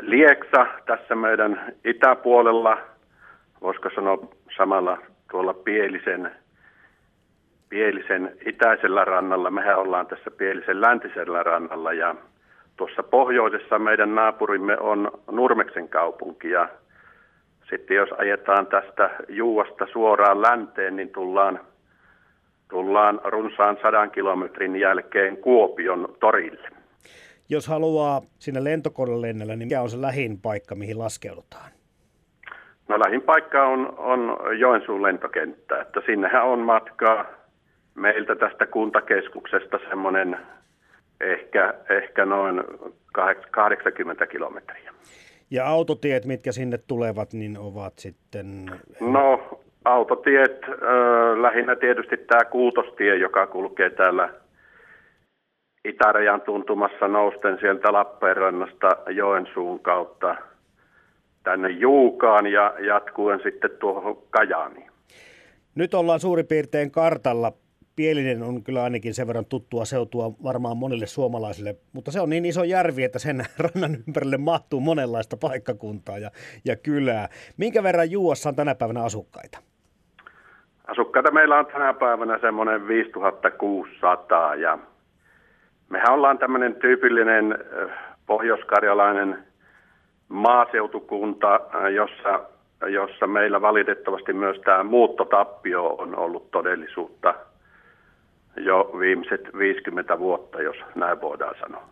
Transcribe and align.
Lieksa 0.00 0.66
tässä 0.86 1.14
meidän 1.14 1.72
itäpuolella, 1.84 2.78
voisiko 3.62 3.90
sanoa 3.94 4.18
samalla 4.56 4.98
tuolla 5.30 5.54
Pielisen, 5.54 6.30
Pielisen 7.68 8.32
itäisellä 8.46 9.04
rannalla. 9.04 9.50
Mehän 9.50 9.78
ollaan 9.78 10.06
tässä 10.06 10.30
Pielisen 10.30 10.80
läntisellä 10.80 11.42
rannalla 11.42 11.92
ja 11.92 12.14
tuossa 12.76 13.02
pohjoisessa 13.02 13.78
meidän 13.78 14.14
naapurimme 14.14 14.78
on 14.78 15.10
Nurmeksen 15.30 15.88
kaupunki 15.88 16.50
ja 16.50 16.68
sitten 17.70 17.96
jos 17.96 18.12
ajetaan 18.12 18.66
tästä 18.66 19.10
Juuasta 19.28 19.86
suoraan 19.92 20.42
länteen, 20.42 20.96
niin 20.96 21.10
tullaan, 21.10 21.60
tullaan 22.70 23.20
runsaan 23.24 23.78
sadan 23.82 24.10
kilometrin 24.10 24.76
jälkeen 24.76 25.36
Kuopion 25.36 26.16
torille. 26.20 26.68
Jos 27.48 27.68
haluaa 27.68 28.22
sinne 28.38 28.64
lentokonelennellä, 28.64 29.56
niin 29.56 29.68
mikä 29.68 29.82
on 29.82 29.90
se 29.90 30.00
lähin 30.00 30.40
paikka, 30.40 30.74
mihin 30.74 30.98
laskeudutaan? 30.98 31.70
No 32.88 32.98
lähin 32.98 33.22
paikka 33.22 33.66
on, 33.66 33.94
on 33.98 34.36
Joensuun 34.58 35.02
lentokenttä, 35.02 35.80
että 35.80 36.00
sinnehän 36.06 36.44
on 36.44 36.58
matkaa 36.58 37.24
meiltä 37.94 38.36
tästä 38.36 38.66
kuntakeskuksesta 38.66 39.78
semmoinen 39.88 40.38
ehkä, 41.20 41.74
ehkä 41.90 42.24
noin 42.26 42.62
80 43.50 44.26
kilometriä. 44.26 44.92
Ja 45.50 45.66
autotiet, 45.66 46.24
mitkä 46.24 46.52
sinne 46.52 46.78
tulevat, 46.78 47.32
niin 47.32 47.58
ovat 47.58 47.98
sitten... 47.98 48.66
No, 49.00 49.60
autotiet, 49.84 50.64
äh, 50.68 51.40
lähinnä 51.40 51.76
tietysti 51.76 52.16
tämä 52.16 52.44
kuutostie, 52.44 53.16
joka 53.16 53.46
kulkee 53.46 53.90
täällä 53.90 54.30
itärajan 55.88 56.40
tuntumassa 56.40 57.08
nousten 57.08 57.58
sieltä 57.60 57.92
Lappeenrannasta 57.92 58.96
Joensuun 59.10 59.80
kautta 59.80 60.36
tänne 61.42 61.68
Juukaan 61.68 62.46
ja 62.46 62.74
jatkuen 62.78 63.40
sitten 63.42 63.70
tuohon 63.80 64.18
Kajaaniin. 64.30 64.90
Nyt 65.74 65.94
ollaan 65.94 66.20
suurin 66.20 66.46
piirtein 66.46 66.90
kartalla 66.90 67.52
Pielinen 67.96 68.42
on 68.42 68.62
kyllä 68.62 68.82
ainakin 68.82 69.14
sen 69.14 69.26
verran 69.26 69.46
tuttua 69.46 69.84
seutua 69.84 70.32
varmaan 70.42 70.76
monille 70.76 71.06
suomalaisille, 71.06 71.74
mutta 71.92 72.10
se 72.10 72.20
on 72.20 72.30
niin 72.30 72.44
iso 72.44 72.64
järvi, 72.64 73.04
että 73.04 73.18
sen 73.18 73.44
rannan 73.64 73.96
ympärille 74.08 74.36
mahtuu 74.36 74.80
monenlaista 74.80 75.36
paikkakuntaa 75.36 76.18
ja, 76.18 76.30
ja 76.64 76.76
kylää. 76.76 77.28
Minkä 77.56 77.82
verran 77.82 78.10
Juuassa 78.10 78.48
on 78.48 78.56
tänä 78.56 78.74
päivänä 78.74 79.02
asukkaita? 79.02 79.58
Asukkaita 80.86 81.30
meillä 81.30 81.58
on 81.58 81.66
tänä 81.66 81.94
päivänä 81.94 82.38
semmoinen 82.38 82.88
5600 82.88 84.54
ja 84.54 84.78
mehän 85.88 86.12
ollaan 86.12 86.38
tämmöinen 86.38 86.74
tyypillinen 86.74 87.58
pohjoiskarjalainen 88.26 89.38
maaseutukunta, 90.28 91.60
jossa, 91.94 92.40
jossa 92.86 93.26
meillä 93.26 93.60
valitettavasti 93.60 94.32
myös 94.32 94.60
tämä 94.64 94.82
muuttotappio 94.82 95.86
on 95.86 96.18
ollut 96.18 96.50
todellisuutta– 96.50 97.34
jo 98.64 98.90
viimeiset 98.98 99.48
50 99.58 100.18
vuotta, 100.18 100.62
jos 100.62 100.76
näin 100.94 101.20
voidaan 101.20 101.54
sanoa. 101.60 101.88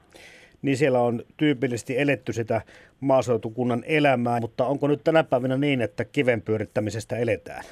Niin 0.62 0.77
siellä 0.77 0.98
on 0.98 1.22
tyypillisesti 1.36 2.00
eletty 2.00 2.33
sitä 2.33 2.61
maaseutukunnan 3.00 3.83
elämää, 3.86 4.41
mutta 4.41 4.64
onko 4.64 4.89
nyt 4.89 5.00
tänä 5.05 5.24
päivänä 5.24 5.56
niin, 5.56 5.80
että 5.83 6.05
kiven 6.05 6.42
pyörittämisestä 6.42 7.17
eletään? 7.17 7.64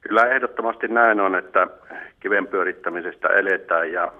Kyllä 0.00 0.26
ehdottomasti 0.26 0.88
näin 0.88 1.20
on, 1.20 1.34
että 1.34 1.66
kiven 2.20 2.46
pyörittämisestä 2.46 3.28
eletään 3.28 3.92
ja 3.92 4.12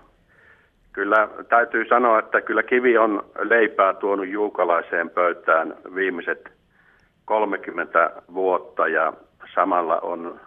kyllä 0.93 1.29
täytyy 1.49 1.85
sanoa, 1.89 2.19
että 2.19 2.41
kyllä 2.41 2.63
kivi 2.63 2.99
on 2.99 3.25
leipää 3.39 3.95
tuonut 3.95 4.29
juukalaiseen 4.29 5.11
pöytään 5.11 5.75
viimeiset 5.95 6.53
30 7.25 8.23
vuotta 8.35 8.89
ja 8.89 9.13
samalla 9.55 9.99
on 9.99 10.41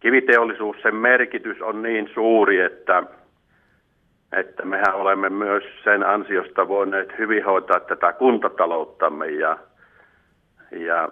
kiviteollisuus, 0.00 0.76
sen 0.82 0.94
merkitys 0.94 1.62
on 1.62 1.82
niin 1.82 2.10
suuri, 2.14 2.60
että, 2.60 3.02
että 4.32 4.64
mehän 4.64 4.94
olemme 4.94 5.28
myös 5.28 5.64
sen 5.84 6.06
ansiosta 6.06 6.68
voineet 6.68 7.18
hyvin 7.18 7.44
hoitaa 7.44 7.80
tätä 7.80 8.12
kuntatalouttamme 8.12 9.26
ja, 9.26 9.58
ja 10.70 11.08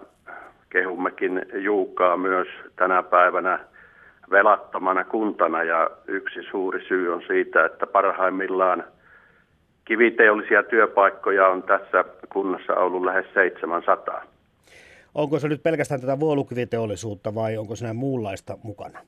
kehummekin 0.69 1.45
Juukaa 1.53 2.17
myös 2.17 2.47
tänä 2.75 3.03
päivänä 3.03 3.59
velattomana 4.31 5.03
kuntana 5.03 5.63
ja 5.63 5.89
yksi 6.07 6.39
suuri 6.51 6.85
syy 6.87 7.13
on 7.13 7.21
siitä, 7.27 7.65
että 7.65 7.87
parhaimmillaan 7.87 8.83
kiviteollisia 9.85 10.63
työpaikkoja 10.63 11.47
on 11.47 11.63
tässä 11.63 12.05
kunnassa 12.29 12.73
ollut 12.75 13.03
lähes 13.03 13.25
700. 13.33 14.23
Onko 15.15 15.39
se 15.39 15.47
nyt 15.47 15.63
pelkästään 15.63 16.01
tätä 16.01 16.19
vuolukiviteollisuutta 16.19 17.35
vai 17.35 17.57
onko 17.57 17.75
siinä 17.75 17.93
muunlaista 17.93 18.57
mukana? 18.63 18.99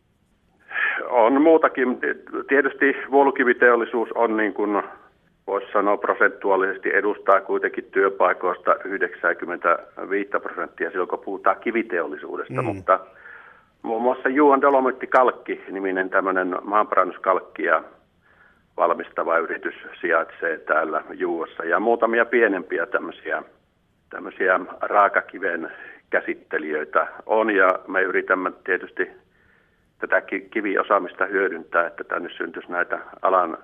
On 1.09 1.41
muutakin. 1.41 1.99
Tietysti 2.47 2.95
vuolukiviteollisuus 3.11 4.09
on 4.15 4.37
niin 4.37 4.53
kuin 4.53 4.83
voisi 5.47 5.71
sanoa 5.73 5.97
prosentuaalisesti 5.97 6.89
edustaa 6.93 7.41
kuitenkin 7.41 7.83
työpaikoista 7.91 8.75
95 8.85 10.29
prosenttia 10.41 10.89
silloin, 10.89 11.09
kun 11.09 11.19
puhutaan 11.19 11.59
kiviteollisuudesta, 11.59 12.61
mm. 12.61 12.65
mutta 12.65 12.99
muun 13.83 14.01
muassa 14.01 14.29
Juan 14.29 14.61
Dolomitti 14.61 15.07
Kalkki, 15.07 15.63
niminen 15.71 16.09
tämmöinen 16.09 16.55
maanparannuskalkkia 16.63 17.83
valmistava 18.77 19.37
yritys 19.37 19.75
sijaitsee 20.01 20.57
täällä 20.57 21.03
Juuassa 21.13 21.65
ja 21.65 21.79
muutamia 21.79 22.25
pienempiä 22.25 22.85
tämmöisiä, 22.85 23.43
tämmöisiä 24.09 24.59
raakakiven 24.81 25.71
käsittelijöitä 26.09 27.07
on 27.25 27.55
ja 27.55 27.79
me 27.87 28.01
yritämme 28.01 28.51
tietysti 28.63 29.11
tätä 29.99 30.21
kiviosaamista 30.51 31.25
hyödyntää, 31.25 31.87
että 31.87 32.03
tänne 32.03 32.29
syntyisi 32.37 32.71
näitä 32.71 32.99
alan, 33.21 33.57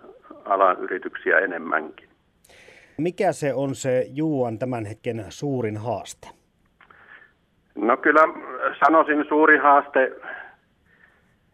alan 0.46 0.78
yrityksiä 0.80 1.40
enemmänkin. 1.40 2.10
Mikä 2.98 3.32
se 3.32 3.54
on 3.54 3.76
se 3.76 4.06
Juuan 4.14 4.60
tämän 4.60 4.86
hetken 4.86 5.26
suurin 5.30 5.78
haaste? 5.78 6.28
No 7.76 7.98
kyllä 7.98 8.22
sanoisin 8.86 9.26
suurin 9.30 9.62
haaste, 9.62 10.12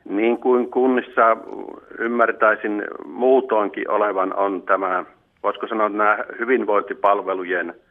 niin 0.09 0.37
kuin 0.37 0.71
kunnissa 0.71 1.37
ymmärtäisin 1.99 2.83
muutoinkin 3.05 3.91
olevan, 3.91 4.35
on 4.35 4.61
tämä, 4.61 5.05
voisiko 5.43 5.67
sanoa 5.67 5.89
nämä 5.89 6.17
hyvinvointipalvelujen– 6.39 7.73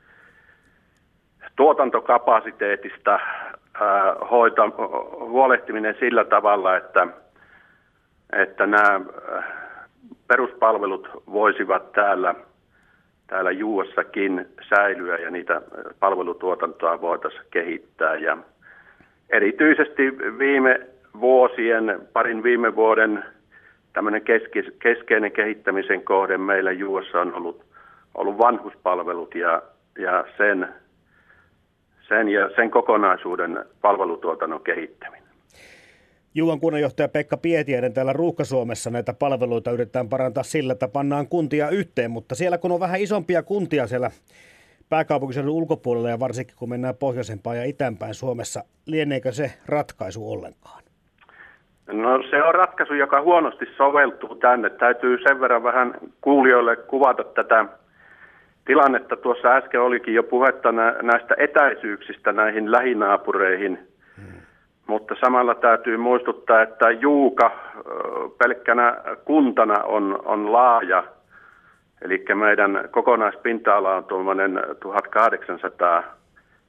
tuotantokapasiteetista 1.56 3.20
hoita, 4.30 4.70
huolehtiminen 5.20 5.96
sillä 6.00 6.24
tavalla, 6.24 6.76
että, 6.76 7.06
että 8.32 8.66
nämä 8.66 9.00
peruspalvelut 10.28 11.08
voisivat 11.32 11.92
täällä, 11.92 12.34
täällä 13.26 13.50
Juuossakin 13.50 14.48
säilyä 14.68 15.16
ja 15.16 15.30
niitä 15.30 15.62
palvelutuotantoa 16.00 17.00
voitaisiin 17.00 17.44
kehittää. 17.50 18.14
Ja 18.14 18.38
erityisesti 19.30 20.02
viime 20.38 20.80
vuosien, 21.20 22.00
parin 22.12 22.42
viime 22.42 22.76
vuoden 22.76 23.24
tämmöinen 23.92 24.22
keskeinen 24.78 25.32
kehittämisen 25.32 26.02
kohde 26.02 26.38
meillä 26.38 26.72
Juuossa 26.72 27.20
on 27.20 27.34
ollut, 27.34 27.64
ollut 28.14 28.38
vanhuspalvelut 28.38 29.34
ja, 29.34 29.62
ja 29.98 30.24
sen 30.36 30.68
sen 32.08 32.28
ja 32.28 32.50
sen 32.56 32.70
kokonaisuuden 32.70 33.64
palvelutuotannon 33.80 34.60
kehittäminen. 34.60 35.24
Juuan 36.34 36.60
kunnanjohtaja 36.60 37.08
Pekka 37.08 37.36
Pietiäinen 37.36 37.92
täällä 37.92 38.12
Ruuhka-Suomessa 38.12 38.90
näitä 38.90 39.14
palveluita 39.14 39.70
yritetään 39.70 40.08
parantaa 40.08 40.42
sillä, 40.42 40.72
että 40.72 40.88
pannaan 40.88 41.28
kuntia 41.28 41.68
yhteen, 41.68 42.10
mutta 42.10 42.34
siellä 42.34 42.58
kun 42.58 42.72
on 42.72 42.80
vähän 42.80 43.00
isompia 43.00 43.42
kuntia 43.42 43.86
siellä 43.86 44.10
pääkaupunkiseudun 44.88 45.54
ulkopuolella 45.54 46.08
ja 46.08 46.20
varsinkin 46.20 46.56
kun 46.58 46.68
mennään 46.68 46.96
pohjoisempaan 46.96 47.56
ja 47.56 47.64
itäänpäin 47.64 48.14
Suomessa, 48.14 48.64
lieneekö 48.86 49.32
se 49.32 49.52
ratkaisu 49.66 50.32
ollenkaan? 50.32 50.82
No 51.86 52.22
se 52.30 52.42
on 52.42 52.54
ratkaisu, 52.54 52.94
joka 52.94 53.22
huonosti 53.22 53.66
soveltuu 53.76 54.34
tänne. 54.34 54.70
Täytyy 54.70 55.18
sen 55.18 55.40
verran 55.40 55.62
vähän 55.62 55.94
kuulijoille 56.20 56.76
kuvata 56.76 57.24
tätä 57.24 57.64
tilannetta. 58.64 59.16
Tuossa 59.16 59.48
äsken 59.48 59.80
olikin 59.80 60.14
jo 60.14 60.22
puhetta 60.22 60.72
näistä 61.02 61.34
etäisyyksistä 61.38 62.32
näihin 62.32 62.72
lähinaapureihin, 62.72 63.78
hmm. 64.16 64.40
mutta 64.86 65.14
samalla 65.20 65.54
täytyy 65.54 65.96
muistuttaa, 65.96 66.62
että 66.62 66.90
Juuka 66.90 67.50
pelkkänä 68.38 68.96
kuntana 69.24 69.84
on, 69.84 70.22
on 70.24 70.52
laaja, 70.52 71.04
eli 72.04 72.24
meidän 72.34 72.88
kokonaispinta-ala 72.90 73.96
on 73.96 74.04
tuollainen 74.04 74.60
1800 74.80 76.02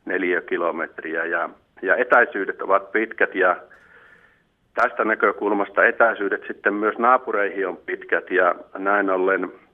neliökilometriä 0.06 1.26
ja, 1.26 1.50
ja 1.82 1.96
etäisyydet 1.96 2.62
ovat 2.62 2.92
pitkät 2.92 3.36
ja 3.36 3.58
tästä 4.74 5.06
näkökulmasta 5.06 5.86
etäisyydet 5.86 6.44
sitten 6.48 6.74
myös 6.74 6.98
naapureihin 6.98 7.68
on 7.68 7.78
pitkät 7.78 8.32
ja 8.32 8.56
näin 8.78 9.10
ollen– 9.10 9.52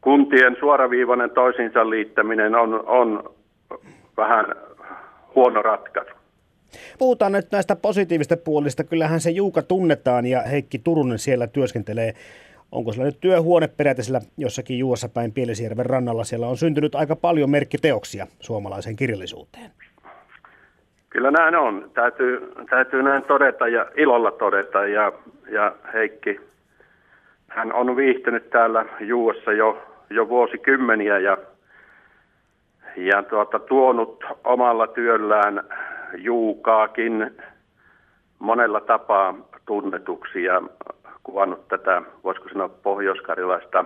kuntien 0.00 0.56
suoraviivainen 0.60 1.30
toisiinsa 1.30 1.90
liittäminen 1.90 2.54
on, 2.54 2.86
on 2.86 3.34
vähän 4.16 4.46
huono 5.34 5.62
ratkaisu. 5.62 6.14
Puhutaan 6.98 7.32
nyt 7.32 7.46
näistä 7.52 7.76
positiivista 7.76 8.36
puolista. 8.36 8.84
Kyllähän 8.84 9.20
se 9.20 9.30
Juuka 9.30 9.62
tunnetaan 9.62 10.26
ja 10.26 10.42
Heikki 10.42 10.78
Turunen 10.78 11.18
siellä 11.18 11.46
työskentelee. 11.46 12.14
Onko 12.72 12.92
sillä 12.92 13.06
nyt 13.06 13.20
työhuone 13.20 13.68
periaatteessa 13.68 14.20
jossakin 14.36 14.78
Juossa 14.78 15.08
päin 15.08 15.32
Pielisjärven 15.32 15.86
rannalla? 15.86 16.24
Siellä 16.24 16.46
on 16.46 16.56
syntynyt 16.56 16.94
aika 16.94 17.16
paljon 17.16 17.50
merkkiteoksia 17.50 18.26
suomalaiseen 18.40 18.96
kirjallisuuteen. 18.96 19.70
Kyllä 21.10 21.30
näin 21.30 21.56
on. 21.56 21.90
Täytyy, 21.94 22.52
täytyy 22.70 23.02
näin 23.02 23.22
todeta 23.22 23.68
ja 23.68 23.86
ilolla 23.96 24.30
todeta. 24.30 24.86
Ja, 24.86 25.12
ja 25.50 25.76
Heikki, 25.94 26.40
hän 27.48 27.72
on 27.72 27.96
viihtynyt 27.96 28.50
täällä 28.50 28.84
Juossa 29.00 29.52
jo, 29.52 29.82
jo 30.10 30.28
vuosikymmeniä 30.28 31.18
ja, 31.18 31.38
ja 32.96 33.22
tuota, 33.22 33.58
tuonut 33.58 34.24
omalla 34.44 34.86
työllään 34.86 35.60
Juukaakin 36.16 37.30
monella 38.38 38.80
tapaa 38.80 39.34
tunnetuksi 39.66 40.44
ja 40.44 40.62
kuvannut 41.28 41.68
tätä, 41.68 42.02
voisiko 42.24 42.48
sanoa, 42.48 42.68
pohjoiskarilaista 42.68 43.84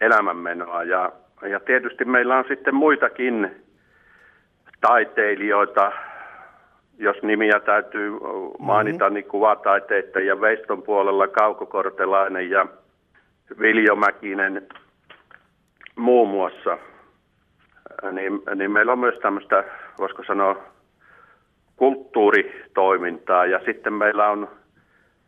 elämänmenoa. 0.00 0.82
Ja, 0.82 1.12
ja 1.48 1.60
tietysti 1.60 2.04
meillä 2.04 2.38
on 2.38 2.44
sitten 2.48 2.74
muitakin 2.74 3.50
taiteilijoita, 4.80 5.92
jos 6.98 7.22
nimiä 7.22 7.60
täytyy 7.60 8.12
mainita, 8.58 9.04
mm-hmm. 9.04 9.14
niin 9.14 9.24
kuvataiteita 9.24 10.20
ja 10.20 10.40
Veiston 10.40 10.82
puolella 10.82 11.28
Kauko 11.28 11.66
Kortelainen 11.66 12.50
ja 12.50 12.66
Viljo 13.60 13.96
Mäkinen 13.96 14.66
muun 15.96 16.28
muassa. 16.28 16.78
Niin, 18.12 18.42
niin 18.54 18.70
meillä 18.70 18.92
on 18.92 18.98
myös 18.98 19.18
tämmöistä, 19.18 19.64
voisiko 19.98 20.24
sanoa, 20.24 20.56
kulttuuritoimintaa 21.76 23.46
ja 23.46 23.60
sitten 23.64 23.92
meillä 23.92 24.28
on, 24.28 24.48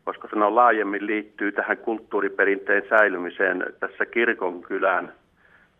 voisiko 0.06 0.28
sanoa 0.28 0.54
laajemmin 0.54 1.06
liittyy 1.06 1.52
tähän 1.52 1.76
kulttuuriperinteen 1.76 2.82
säilymiseen 2.88 3.64
tässä 3.80 4.06
kirkonkylän 4.06 5.12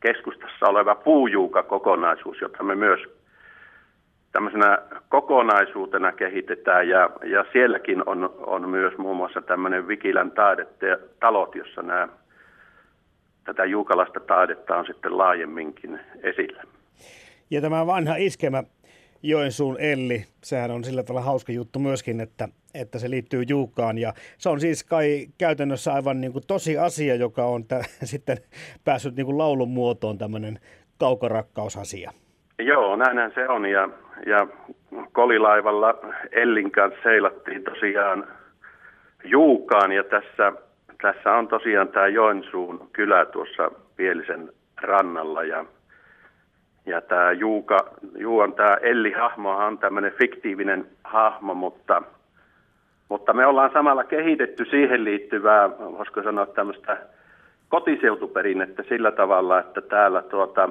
keskustassa 0.00 0.66
oleva 0.66 0.94
puujuuka-kokonaisuus, 0.94 2.40
jota 2.40 2.62
me 2.62 2.74
myös 2.74 3.00
tämmöisenä 4.32 4.78
kokonaisuutena 5.08 6.12
kehitetään 6.12 6.88
ja, 6.88 7.10
ja 7.24 7.44
sielläkin 7.52 8.02
on, 8.06 8.34
on 8.46 8.68
myös 8.68 8.98
muun 8.98 9.16
muassa 9.16 9.42
tämmöinen 9.42 9.88
Vikilän 9.88 10.32
talot, 11.20 11.54
jossa 11.54 11.82
nämä, 11.82 12.08
tätä 13.44 13.64
juukalaista 13.64 14.20
taidetta 14.20 14.76
on 14.76 14.86
sitten 14.86 15.18
laajemminkin 15.18 16.00
esillä. 16.22 16.62
Ja 17.50 17.60
tämä 17.60 17.86
vanha 17.86 18.16
iskemä 18.16 18.62
Joensuun 19.26 19.76
Elli, 19.80 20.24
sehän 20.42 20.70
on 20.70 20.84
sillä 20.84 21.02
tavalla 21.02 21.26
hauska 21.26 21.52
juttu 21.52 21.78
myöskin, 21.78 22.20
että, 22.20 22.48
että 22.74 22.98
se 22.98 23.10
liittyy 23.10 23.42
Juukaan. 23.48 23.98
Ja 23.98 24.12
se 24.38 24.48
on 24.48 24.60
siis 24.60 24.84
kai 24.84 25.26
käytännössä 25.38 25.92
aivan 25.92 26.20
niin 26.20 26.32
kuin 26.32 26.46
tosi 26.46 26.78
asia, 26.78 27.14
joka 27.14 27.44
on 27.44 27.64
t- 27.64 27.90
sitten 28.12 28.36
päässyt 28.84 29.16
niin 29.16 29.26
kuin 29.26 29.38
laulun 29.38 29.68
muotoon 29.68 30.18
tämmöinen 30.18 30.58
kaukorakkausasia. 30.98 32.10
Joo, 32.58 32.96
näinhän 32.96 33.32
se 33.34 33.48
on. 33.48 33.66
Ja, 33.66 33.88
ja 34.26 34.46
kolilaivalla 35.12 35.94
Ellin 36.32 36.70
kanssa 36.70 37.02
seilattiin 37.02 37.64
tosiaan 37.64 38.26
Juukaan. 39.24 39.92
Ja 39.92 40.04
tässä, 40.04 40.52
tässä 41.02 41.32
on 41.32 41.48
tosiaan 41.48 41.88
tämä 41.88 42.06
Joensuun 42.08 42.88
kylä 42.92 43.26
tuossa 43.26 43.70
Pielisen 43.96 44.52
rannalla. 44.82 45.44
Ja 45.44 45.64
ja 46.86 47.00
tämä 47.00 47.32
Juuka, 47.32 47.94
Juuan 48.18 48.52
tämä 48.52 48.76
Elli-hahmo 48.82 49.50
on 49.50 49.78
tämmöinen 49.78 50.12
fiktiivinen 50.12 50.86
hahmo, 51.04 51.54
mutta, 51.54 52.02
mutta 53.08 53.32
me 53.32 53.46
ollaan 53.46 53.70
samalla 53.72 54.04
kehitetty 54.04 54.64
siihen 54.64 55.04
liittyvää, 55.04 55.78
voisiko 55.78 56.22
sanoa 56.22 56.46
tämmöistä 56.46 56.98
kotiseutuperinnettä 57.68 58.82
sillä 58.88 59.10
tavalla, 59.12 59.58
että 59.58 59.80
täällä 59.80 60.22
tuota, 60.22 60.68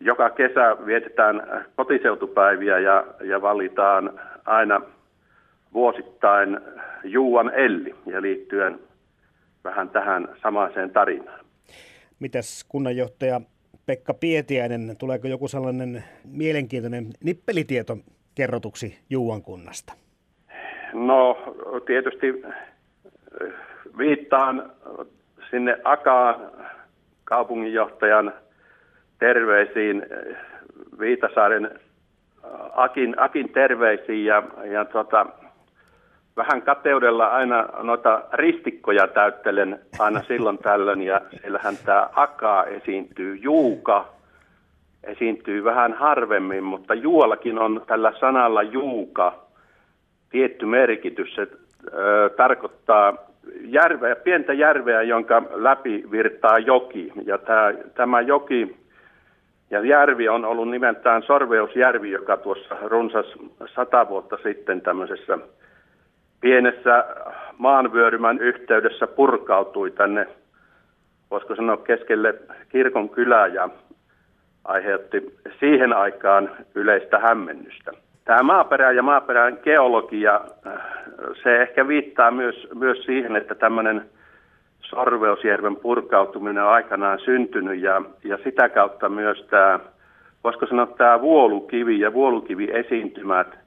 joka 0.00 0.30
kesä 0.30 0.76
vietetään 0.86 1.66
kotiseutupäiviä 1.76 2.78
ja, 2.78 3.04
ja 3.24 3.42
valitaan 3.42 4.20
aina 4.44 4.80
vuosittain 5.72 6.60
Juuan 7.04 7.54
Elli 7.54 7.94
ja 8.06 8.22
liittyen 8.22 8.78
vähän 9.64 9.90
tähän 9.90 10.28
samaiseen 10.42 10.90
tarinaan. 10.90 11.44
Mitäs 12.20 12.64
kunnanjohtaja 12.68 13.40
Pekka 13.86 14.14
Pietiäinen, 14.14 14.96
tuleeko 14.98 15.28
joku 15.28 15.48
sellainen 15.48 16.04
mielenkiintoinen 16.24 17.06
nippelitieto 17.24 17.96
kerrotuksi 18.34 18.98
Juuan 19.10 19.42
kunnasta? 19.42 19.92
No 20.92 21.38
tietysti 21.86 22.26
eh, 22.26 23.52
viittaan 23.98 24.72
sinne 25.50 25.78
Akaan 25.84 26.50
kaupunginjohtajan 27.24 28.32
terveisiin, 29.18 30.02
eh, 30.02 30.36
Viitasaaren 30.98 31.64
eh, 31.64 31.70
Akin, 32.72 33.14
Akin 33.20 33.48
terveisiin 33.48 34.24
ja, 34.24 34.42
ja 34.70 34.84
tota, 34.84 35.26
vähän 36.36 36.62
kateudella 36.62 37.26
aina 37.26 37.68
noita 37.82 38.22
ristikkoja 38.32 39.08
täyttelen 39.08 39.78
aina 39.98 40.22
silloin 40.22 40.58
tällöin 40.58 41.02
ja 41.02 41.20
siellähän 41.40 41.76
tämä 41.84 42.08
akaa 42.12 42.64
esiintyy, 42.64 43.36
juuka 43.36 44.08
esiintyy 45.04 45.64
vähän 45.64 45.92
harvemmin, 45.92 46.64
mutta 46.64 46.94
juollakin 46.94 47.58
on 47.58 47.82
tällä 47.86 48.12
sanalla 48.20 48.62
juuka 48.62 49.34
tietty 50.30 50.66
merkitys. 50.66 51.34
Se 51.34 51.48
ö, 51.92 52.30
tarkoittaa 52.36 53.14
järveä, 53.60 54.16
pientä 54.16 54.52
järveä, 54.52 55.02
jonka 55.02 55.42
läpi 55.50 56.04
virtaa 56.10 56.58
joki. 56.58 57.12
Ja 57.24 57.38
tämä, 57.38 57.72
tämä 57.94 58.20
joki 58.20 58.76
ja 59.70 59.80
järvi 59.80 60.28
on 60.28 60.44
ollut 60.44 60.70
nimeltään 60.70 61.22
Sorveusjärvi, 61.22 62.10
joka 62.10 62.36
tuossa 62.36 62.76
runsas 62.82 63.26
sata 63.74 64.08
vuotta 64.08 64.38
sitten 64.42 64.80
tämmöisessä 64.80 65.38
pienessä 66.42 67.04
maanvyörymän 67.58 68.38
yhteydessä 68.38 69.06
purkautui 69.06 69.90
tänne, 69.90 70.26
voisiko 71.30 71.56
sanoa 71.56 71.76
keskelle 71.76 72.34
kirkon 72.68 73.08
kylää 73.08 73.46
ja 73.46 73.68
aiheutti 74.64 75.38
siihen 75.60 75.92
aikaan 75.92 76.50
yleistä 76.74 77.18
hämmennystä. 77.18 77.92
Tämä 78.24 78.42
maaperä 78.42 78.92
ja 78.92 79.02
maaperän 79.02 79.58
geologia, 79.62 80.40
se 81.42 81.62
ehkä 81.62 81.88
viittaa 81.88 82.30
myös, 82.30 82.68
myös 82.74 82.98
siihen, 83.04 83.36
että 83.36 83.54
tämmöinen 83.54 84.10
Sorveusjärven 84.80 85.76
purkautuminen 85.76 86.62
on 86.62 86.72
aikanaan 86.72 87.18
syntynyt 87.18 87.80
ja, 87.80 88.02
ja 88.24 88.38
sitä 88.44 88.68
kautta 88.68 89.08
myös 89.08 89.46
tämä, 89.50 89.80
voisiko 90.44 90.66
sanoa 90.66 90.86
tämä 90.86 91.20
vuolukivi 91.20 92.00
ja 92.00 92.12
vuolukivi 92.12 92.68
esiintymät 92.72 93.61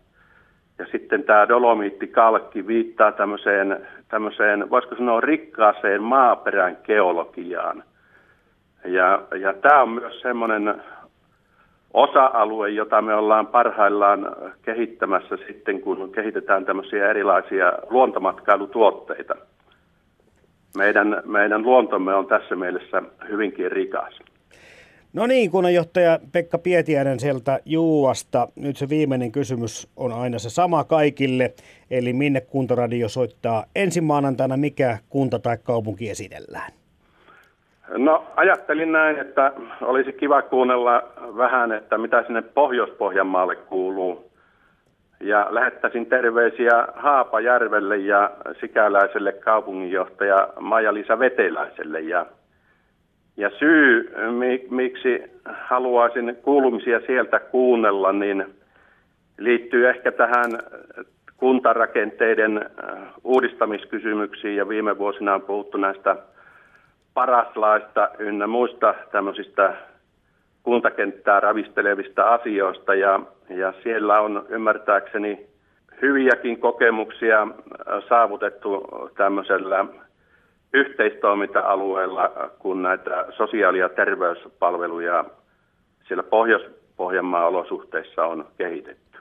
ja 0.80 0.86
sitten 0.92 1.24
tämä 1.24 1.48
dolomiittikalkki 1.48 2.68
viittaa 2.68 3.12
tämmöiseen, 3.12 3.88
tämmöiseen, 4.08 4.70
voisiko 4.70 4.96
sanoa 4.96 5.22
rikkaaseen 5.22 6.04
maaperän 6.04 6.78
geologiaan. 6.84 7.84
Ja, 8.86 9.22
ja 9.40 9.54
tämä 9.54 9.82
on 9.82 9.90
myös 9.90 10.22
semmoinen 10.22 10.82
osa-alue, 11.94 12.70
jota 12.70 13.02
me 13.02 13.16
ollaan 13.16 13.48
parhaillaan 13.48 14.36
kehittämässä 14.62 15.38
sitten, 15.48 15.82
kun 15.82 16.12
kehitetään 16.12 16.66
tämmöisiä 16.66 17.10
erilaisia 17.10 17.74
luontomatkailutuotteita. 17.90 19.36
Meidän, 20.78 21.22
meidän 21.26 21.62
luontomme 21.64 22.16
on 22.16 22.28
tässä 22.28 22.56
mielessä 22.56 23.02
hyvinkin 23.30 23.72
rikas. 23.72 24.20
No 25.16 25.28
niin, 25.28 25.52
kunnanjohtaja 25.52 26.20
Pekka 26.32 26.58
Pietiäinen 26.58 27.20
sieltä 27.20 27.60
Juuasta. 27.66 28.48
Nyt 28.56 28.78
se 28.78 28.90
viimeinen 28.90 29.32
kysymys 29.32 29.88
on 29.98 30.14
aina 30.14 30.40
se 30.40 30.50
sama 30.50 30.84
kaikille. 30.84 31.54
Eli 31.92 32.14
minne 32.14 32.42
kuntaradio 32.42 33.10
soittaa 33.10 33.66
ensi 33.76 34.02
maanantaina, 34.02 34.58
mikä 34.58 34.98
kunta 35.10 35.40
tai 35.40 35.58
kaupunki 35.64 36.10
esitellään? 36.10 36.72
No 37.98 38.26
ajattelin 38.36 38.92
näin, 38.92 39.20
että 39.20 39.54
olisi 39.82 40.14
kiva 40.14 40.42
kuunnella 40.42 41.04
vähän, 41.38 41.72
että 41.72 41.98
mitä 41.98 42.24
sinne 42.24 42.42
Pohjois-Pohjanmaalle 42.42 43.56
kuuluu. 43.56 44.32
Ja 45.20 45.48
lähettäisin 45.50 46.06
terveisiä 46.06 46.88
Haapajärvelle 46.96 47.98
ja 47.98 48.32
sikäläiselle 48.60 49.32
kaupunginjohtaja 49.32 50.50
Maija-Liisa 50.60 51.20
Veteläiselle. 51.20 52.00
Ja 52.00 52.26
ja 53.38 53.50
syy, 53.60 54.14
miksi 54.70 55.24
haluaisin 55.46 56.38
kuulumisia 56.42 57.00
sieltä 57.00 57.40
kuunnella, 57.40 58.12
niin 58.12 58.46
liittyy 59.38 59.90
ehkä 59.90 60.12
tähän 60.12 60.52
kuntarakenteiden 61.38 62.58
äh, 62.58 62.98
uudistamiskysymyksiin. 63.24 64.56
Ja 64.56 64.70
viime 64.70 64.98
vuosina 64.98 65.34
on 65.34 65.42
puhuttu 65.42 65.78
näistä 65.78 66.16
paraslaista 67.14 68.10
ynnä 68.20 68.48
muista 68.48 68.96
tämmöisistä 69.12 69.74
kuntakenttää 70.64 71.40
ravistelevista 71.40 72.34
asioista. 72.34 72.96
Ja, 72.96 73.20
ja 73.50 73.74
siellä 73.84 74.20
on 74.20 74.46
ymmärtääkseni 74.50 75.46
hyviäkin 76.02 76.60
kokemuksia 76.60 77.48
saavutettu 78.10 78.88
tämmöisellä 79.18 79.86
yhteistoiminta-alueella, 80.74 82.52
kun 82.60 82.84
näitä 82.84 83.26
sosiaali- 83.30 83.80
ja 83.80 83.90
terveyspalveluja 83.90 85.26
siellä 86.08 86.24
Pohjois-Pohjanmaan 86.24 87.48
olosuhteissa 87.48 88.26
on 88.26 88.48
kehitetty. 88.58 89.15